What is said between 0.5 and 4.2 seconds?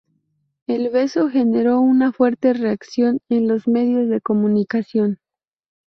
El beso generó una fuerte reacción en los medios de